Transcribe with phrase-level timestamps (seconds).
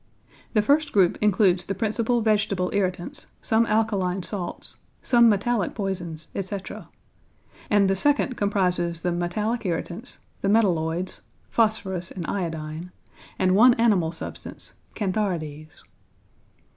[0.53, 6.89] The first group includes the principal vegetable irritants, some alkaline salts, some metallic poisons, etc.;
[7.69, 12.91] and the second comprises the metallic irritants, the metalloids (phosphorus and iodine),
[13.37, 15.69] and one animal substance, cantharides.